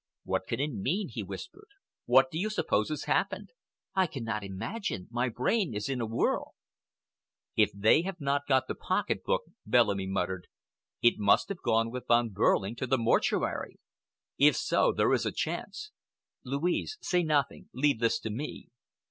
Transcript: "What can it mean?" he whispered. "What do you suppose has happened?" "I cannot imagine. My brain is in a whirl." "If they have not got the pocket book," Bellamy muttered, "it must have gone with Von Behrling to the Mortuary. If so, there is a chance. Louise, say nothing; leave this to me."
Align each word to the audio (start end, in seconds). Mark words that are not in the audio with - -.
"What 0.23 0.47
can 0.47 0.59
it 0.59 0.71
mean?" 0.73 1.09
he 1.09 1.21
whispered. 1.21 1.67
"What 2.07 2.31
do 2.31 2.39
you 2.39 2.49
suppose 2.49 2.89
has 2.89 3.03
happened?" 3.03 3.51
"I 3.93 4.07
cannot 4.07 4.43
imagine. 4.43 5.07
My 5.11 5.29
brain 5.29 5.75
is 5.75 5.87
in 5.89 6.01
a 6.01 6.07
whirl." 6.07 6.55
"If 7.55 7.71
they 7.71 8.01
have 8.01 8.19
not 8.19 8.47
got 8.47 8.67
the 8.67 8.73
pocket 8.73 9.23
book," 9.23 9.43
Bellamy 9.63 10.07
muttered, 10.07 10.47
"it 11.03 11.19
must 11.19 11.49
have 11.49 11.61
gone 11.61 11.91
with 11.91 12.07
Von 12.07 12.31
Behrling 12.31 12.75
to 12.77 12.87
the 12.87 12.97
Mortuary. 12.97 13.79
If 14.39 14.55
so, 14.55 14.91
there 14.91 15.13
is 15.13 15.23
a 15.27 15.31
chance. 15.31 15.91
Louise, 16.43 16.97
say 16.99 17.21
nothing; 17.21 17.69
leave 17.71 17.99
this 17.99 18.19
to 18.21 18.31
me." 18.31 18.69